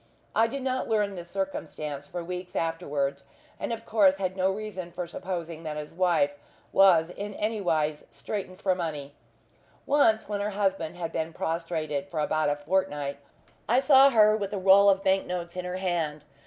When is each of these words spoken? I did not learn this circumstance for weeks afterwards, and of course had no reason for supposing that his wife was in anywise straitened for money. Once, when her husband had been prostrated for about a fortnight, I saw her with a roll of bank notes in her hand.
I 0.35 0.47
did 0.47 0.63
not 0.63 0.89
learn 0.89 1.13
this 1.13 1.29
circumstance 1.29 2.07
for 2.07 2.23
weeks 2.23 2.55
afterwards, 2.55 3.23
and 3.59 3.71
of 3.71 3.85
course 3.85 4.15
had 4.15 4.35
no 4.35 4.49
reason 4.49 4.91
for 4.91 5.05
supposing 5.05 5.61
that 5.61 5.77
his 5.77 5.93
wife 5.93 6.33
was 6.73 7.11
in 7.11 7.35
anywise 7.35 8.03
straitened 8.09 8.59
for 8.61 8.73
money. 8.73 9.13
Once, 9.85 10.27
when 10.27 10.41
her 10.41 10.49
husband 10.57 10.95
had 10.95 11.11
been 11.11 11.33
prostrated 11.33 12.07
for 12.09 12.19
about 12.19 12.49
a 12.49 12.55
fortnight, 12.55 13.19
I 13.69 13.79
saw 13.79 14.09
her 14.09 14.35
with 14.35 14.53
a 14.53 14.57
roll 14.57 14.89
of 14.89 15.03
bank 15.03 15.27
notes 15.27 15.55
in 15.55 15.65
her 15.65 15.77
hand. 15.77 16.25